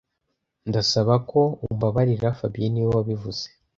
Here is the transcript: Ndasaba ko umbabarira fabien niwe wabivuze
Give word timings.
Ndasaba 0.69 1.15
ko 1.29 1.41
umbabarira 1.65 2.27
fabien 2.39 2.71
niwe 2.71 2.89
wabivuze 2.97 3.45